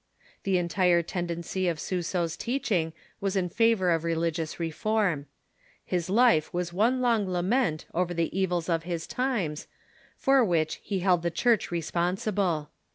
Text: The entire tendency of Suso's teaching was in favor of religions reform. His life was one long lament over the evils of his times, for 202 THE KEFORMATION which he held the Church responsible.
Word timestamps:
The 0.41 0.57
entire 0.57 1.03
tendency 1.03 1.67
of 1.67 1.79
Suso's 1.79 2.35
teaching 2.35 2.91
was 3.19 3.35
in 3.35 3.49
favor 3.49 3.91
of 3.91 4.03
religions 4.03 4.59
reform. 4.59 5.27
His 5.85 6.09
life 6.09 6.51
was 6.51 6.73
one 6.73 7.01
long 7.01 7.29
lament 7.29 7.85
over 7.93 8.11
the 8.11 8.35
evils 8.35 8.67
of 8.67 8.81
his 8.81 9.05
times, 9.05 9.67
for 10.17 10.39
202 10.39 10.39
THE 10.39 10.53
KEFORMATION 10.79 10.81
which 10.81 10.89
he 10.89 10.99
held 11.01 11.21
the 11.21 11.29
Church 11.29 11.69
responsible. 11.69 12.71